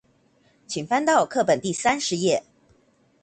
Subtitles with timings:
[0.65, 2.41] 請翻到課本第三十頁